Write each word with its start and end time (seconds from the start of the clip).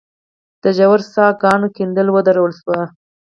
د 0.63 0.65
ژورو 0.77 1.05
څاه 1.13 1.33
ګانو 1.41 1.67
کیندل 1.75 2.07
ودرول 2.11 2.51
شي. 2.61 2.79